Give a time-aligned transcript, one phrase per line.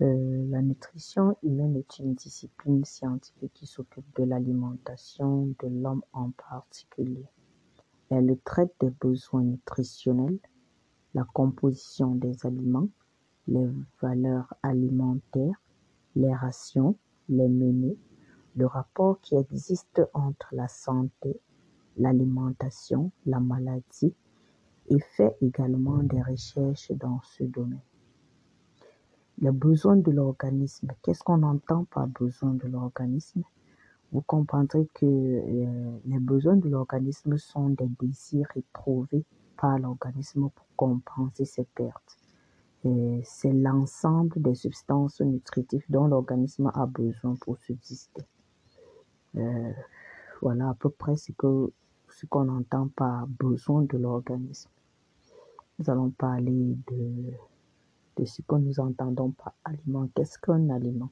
[0.00, 6.30] Euh, la nutrition humaine est une discipline scientifique qui s'occupe de l'alimentation de l'homme en
[6.32, 7.28] particulier.
[8.10, 10.40] Elle traite des besoins nutritionnels,
[11.14, 12.88] la composition des aliments,
[13.46, 13.68] les
[14.02, 15.62] valeurs alimentaires,
[16.16, 16.96] les rations,
[17.28, 17.96] les menus,
[18.56, 21.40] le rapport qui existe entre la santé,
[21.96, 24.12] l'alimentation, la maladie
[24.88, 27.80] et fait également des recherches dans ce domaine.
[29.38, 30.88] Les besoins de l'organisme.
[31.02, 33.42] Qu'est-ce qu'on entend par besoin de l'organisme?
[34.12, 39.24] Vous comprendrez que euh, les besoins de l'organisme sont des désirs éprouvés
[39.56, 42.16] par l'organisme pour compenser ses pertes.
[43.22, 48.24] C'est l'ensemble des substances nutritives dont l'organisme a besoin pour subsister.
[49.36, 49.72] Euh,
[50.42, 51.32] voilà à peu près ce
[52.08, 54.70] ce qu'on entend par besoin de l'organisme.
[55.78, 57.32] Nous allons parler de,
[58.16, 60.08] de ce que nous entendons par aliment.
[60.14, 61.10] Qu'est-ce qu'un aliment?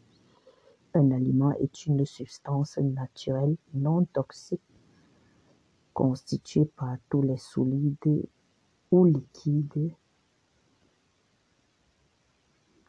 [0.95, 4.61] Un aliment est une substance naturelle non toxique
[5.95, 8.27] constituée par tous les solides
[8.91, 9.95] ou liquides.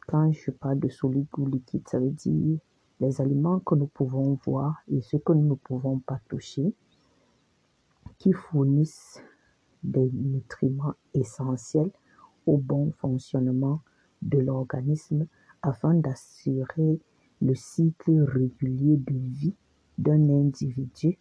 [0.06, 2.58] Quand je parle de solide ou liquide, ça veut dire
[3.00, 6.74] les aliments que nous pouvons voir et ceux que nous ne pouvons pas toucher,
[8.18, 9.20] qui fournissent
[9.82, 11.90] des nutriments essentiels
[12.46, 13.80] au bon fonctionnement
[14.24, 15.26] de l'organisme
[15.62, 17.00] afin d'assurer
[17.40, 19.54] le cycle régulier de vie
[19.98, 21.18] d'un individu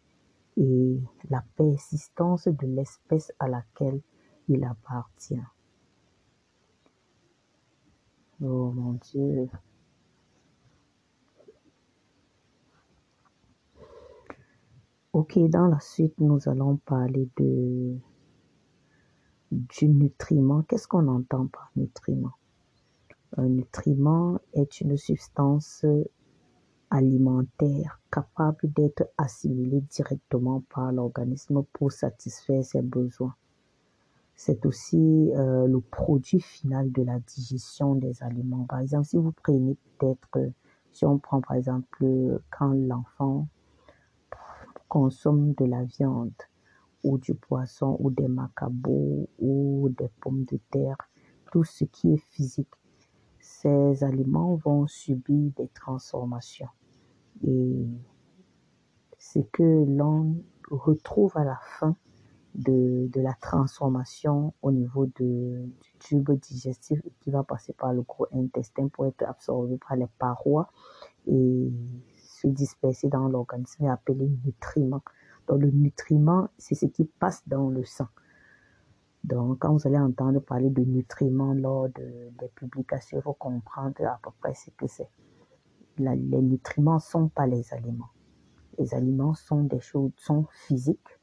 [0.58, 4.02] et la persistance de l'espèce à laquelle
[4.48, 5.42] il appartient.
[8.42, 9.50] Oh mon Dieu.
[15.14, 17.95] Ok, dans la suite, nous allons parler de,
[19.52, 20.64] du nutriment.
[20.64, 22.34] Qu'est-ce qu'on entend par nutriment?
[23.36, 25.86] Un nutriment est une substance
[26.92, 33.36] alimentaire capable d'être assimilée directement par l'organisme pour satisfaire ses besoins.
[34.36, 38.66] C'est aussi euh, le produit final de la digestion des aliments.
[38.66, 40.52] Par exemple, si vous prenez peut-être,
[40.92, 43.48] si on prend par exemple quand l'enfant
[44.88, 46.33] consomme de la viande
[47.04, 50.98] ou du poisson ou des macabots ou des pommes de terre,
[51.52, 52.70] tout ce qui est physique,
[53.43, 56.70] ces aliments vont subir des transformations.
[57.45, 57.86] Et
[59.20, 60.37] ce que l'on
[60.71, 61.95] retrouve à la fin
[62.55, 68.03] de, de, la transformation au niveau de, du tube digestif qui va passer par le
[68.03, 70.70] gros intestin pour être absorbé par les parois
[71.27, 71.73] et
[72.15, 75.02] se disperser dans l'organisme est appelé nutriment.
[75.48, 78.08] Donc le nutriment, c'est ce qui passe dans le sang.
[79.23, 84.20] Donc quand vous allez entendre parler de nutriments lors de, des publications, il faut à
[84.22, 85.10] peu près ce que c'est.
[85.98, 88.10] les nutriments ne sont pas les aliments.
[88.78, 91.20] Les aliments sont des choses, sont physiques.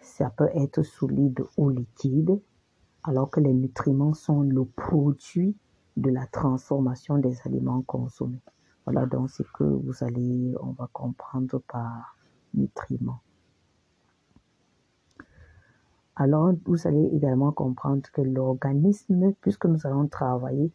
[0.00, 2.40] Ça peut être solide ou liquide,
[3.04, 5.56] alors que les nutriments sont le produit
[5.96, 8.42] de la transformation des aliments consommés.
[8.86, 12.16] Voilà donc ce que vous allez, on va comprendre par
[12.54, 13.20] nutriments.
[16.20, 20.70] Alors, vous allez également comprendre que l'organisme, puisque nous allons travailler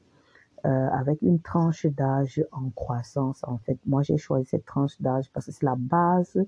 [0.66, 5.29] euh, avec une tranche d'âge en croissance, en fait, moi j'ai choisi cette tranche d'âge
[5.31, 6.44] parce que c'est la base,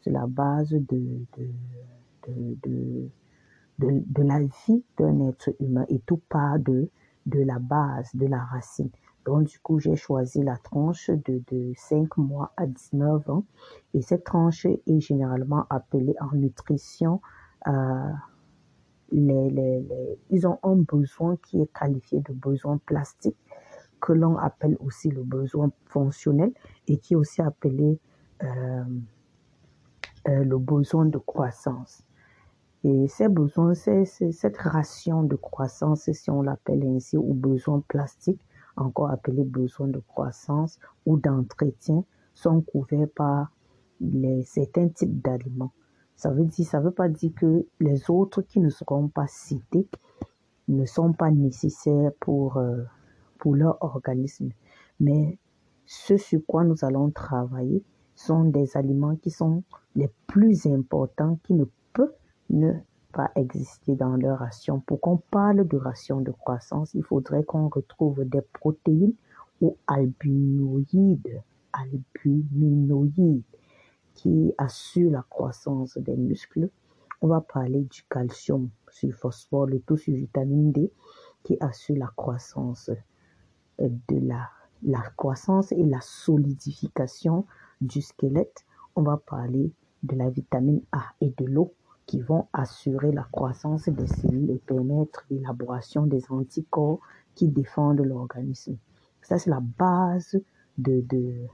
[0.00, 0.80] c'est la base de,
[1.38, 1.48] de,
[2.26, 2.98] de,
[3.78, 6.88] de, la vie d'un être humain et tout part de,
[7.26, 8.90] de la base, de la racine.
[9.26, 13.44] Donc, du coup, j'ai choisi la tranche de, de 5 mois à 19 ans.
[13.94, 17.20] Et cette tranche est généralement appelée en nutrition.
[17.68, 18.10] Euh,
[19.12, 23.36] les, les, les, ils ont un besoin qui est qualifié de besoin plastique,
[24.00, 26.52] que l'on appelle aussi le besoin fonctionnel
[26.88, 27.98] et qui est aussi appelé
[28.42, 28.84] euh,
[30.28, 32.02] euh, le besoin de croissance.
[32.82, 38.40] Et ces besoins, cette ration de croissance, si on l'appelle ainsi, ou besoin plastique,
[38.76, 43.52] encore appelés besoins de croissance ou d'entretien, sont couverts par
[44.00, 45.72] les, certains types d'aliments.
[46.20, 49.88] Ça veut dire, ça veut pas dire que les autres qui ne seront pas cités
[50.68, 52.82] ne sont pas nécessaires pour, euh,
[53.38, 54.50] pour leur organisme.
[55.00, 55.38] Mais
[55.86, 57.82] ce sur quoi nous allons travailler
[58.14, 59.62] sont des aliments qui sont
[59.96, 61.64] les plus importants, qui ne
[61.94, 62.12] peuvent
[62.50, 62.74] ne
[63.14, 64.78] pas exister dans leur ration.
[64.80, 69.14] Pour qu'on parle de ration de croissance, il faudrait qu'on retrouve des protéines
[69.62, 71.40] ou albuminoïdes,
[71.72, 73.42] albuminoïdes
[74.20, 76.68] qui assurent la croissance des muscles.
[77.22, 80.92] On va parler du calcium sur phosphore, le tout sur vitamine D
[81.42, 82.90] qui assure la croissance
[83.78, 84.50] de la,
[84.82, 87.46] la croissance et la solidification
[87.80, 89.72] du squelette, on va parler
[90.02, 91.72] de la vitamine A et de l'eau
[92.04, 97.00] qui vont assurer la croissance des cellules et permettre l'élaboration des anticorps
[97.34, 98.76] qui défendent l'organisme.
[99.22, 100.38] Ça, c'est la base
[100.76, 101.46] de, de,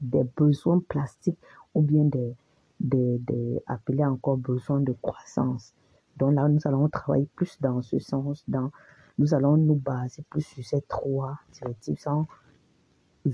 [0.00, 1.38] des besoins plastiques
[1.76, 2.34] ou bien des,
[2.80, 5.74] des, des appelés encore besoins de croissance.
[6.16, 8.70] Donc là, nous allons travailler plus dans ce sens, dans,
[9.18, 12.26] nous allons nous baser plus sur ces trois directives sans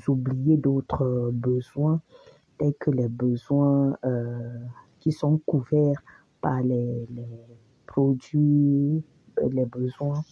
[0.09, 2.01] oublier d'autres besoins
[2.59, 4.59] tels que les besoins euh,
[5.01, 6.03] qui sont couverts
[6.41, 7.29] par les, les
[7.87, 9.05] produits,
[9.39, 10.25] euh, les besoins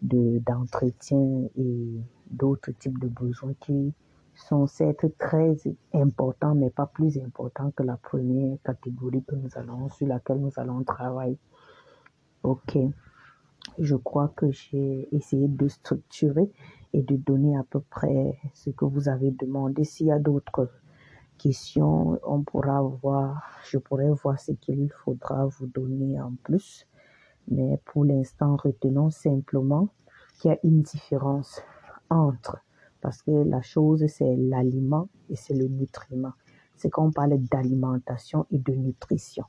[0.00, 2.00] de, d'entretien et
[2.30, 3.92] d'autres types de besoins qui
[4.34, 5.56] sont certes très
[5.92, 10.52] importants, mais pas plus importants que la première catégorie que nous allons, sur laquelle nous
[10.56, 11.38] allons travailler.
[12.42, 12.78] Ok.
[13.78, 16.50] Je crois que j'ai essayé de structurer
[16.92, 19.84] et de donner à peu près ce que vous avez demandé.
[19.84, 20.68] S'il y a d'autres
[21.38, 26.86] questions, on pourra voir, je pourrais voir ce qu'il faudra vous donner en plus.
[27.48, 29.88] Mais pour l'instant, retenons simplement
[30.38, 31.62] qu'il y a une différence
[32.10, 32.58] entre,
[33.02, 36.32] parce que la chose, c'est l'aliment et c'est le nutriment.
[36.76, 39.44] C'est quand on parle d'alimentation et de nutrition.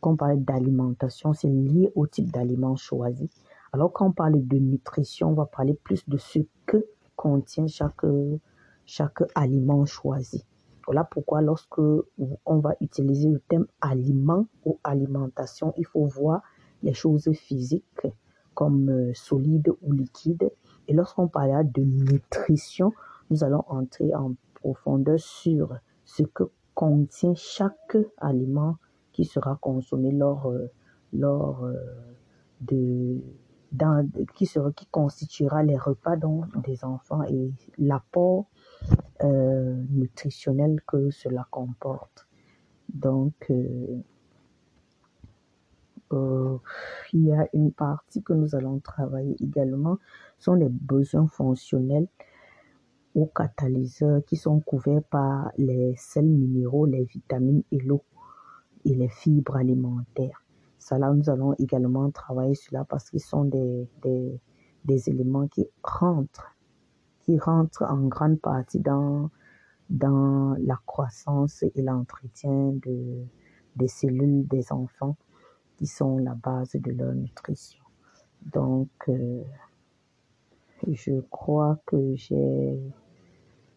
[0.00, 3.28] Quand on parle d'alimentation, c'est lié au type d'aliment choisi.
[3.72, 6.86] Alors quand on parle de nutrition, on va parler plus de ce que
[7.16, 8.06] contient chaque,
[8.86, 10.44] chaque aliment choisi.
[10.86, 16.42] Voilà pourquoi lorsque on va utiliser le terme aliment ou alimentation, il faut voir
[16.84, 18.06] les choses physiques
[18.54, 20.50] comme euh, solides ou liquides.
[20.88, 22.92] Et lorsqu'on parlera de nutrition,
[23.30, 26.44] nous allons entrer en profondeur sur ce que
[26.74, 28.76] contient chaque aliment
[29.12, 30.70] qui sera consommé lors, euh,
[31.12, 31.74] lors euh,
[32.60, 33.20] de,
[33.72, 38.46] dans, qui, sera, qui constituera les repas donc, des enfants et l'apport
[39.24, 42.26] euh, nutritionnel que cela comporte.
[42.92, 43.50] Donc,
[46.12, 46.58] euh,
[47.12, 49.98] il y a une partie que nous allons travailler également,
[50.38, 52.08] sont les besoins fonctionnels
[53.14, 58.04] aux catalyseurs qui sont couverts par les sels minéraux, les vitamines et l'eau
[58.84, 60.44] et les fibres alimentaires.
[60.78, 64.40] Ça nous allons également travailler là parce qu'ils sont des, des,
[64.84, 66.54] des éléments qui rentrent,
[67.22, 69.30] qui rentrent en grande partie dans,
[69.90, 73.24] dans la croissance et l'entretien de,
[73.76, 75.16] des cellules des enfants
[75.76, 77.82] qui sont la base de leur nutrition.
[78.52, 79.42] Donc, euh,
[80.88, 82.78] je crois que j'ai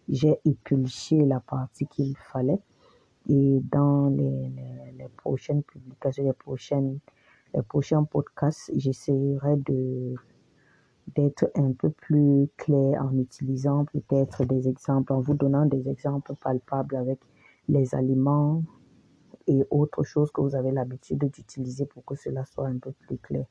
[0.07, 2.59] j'ai épulché la partie qu'il fallait
[3.27, 6.99] et dans les, les, les prochaines publications, les prochaines
[7.53, 10.15] les prochains podcasts, j'essaierai de
[11.15, 16.35] d'être un peu plus clair en utilisant peut-être des exemples, en vous donnant des exemples
[16.35, 17.19] palpables avec
[17.67, 18.61] les aliments
[19.49, 23.17] et autres choses que vous avez l'habitude d'utiliser pour que cela soit un peu plus
[23.17, 23.45] clair.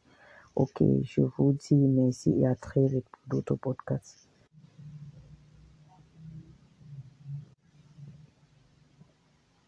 [0.55, 4.28] Ok, je vous dis merci et à très vite pour d'autres podcasts.